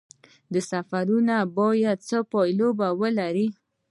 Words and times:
سفرونه 0.69 1.35
باید 1.57 1.97
څه 2.07 2.17
پایله 2.31 2.67
ولري؟ 3.01 3.47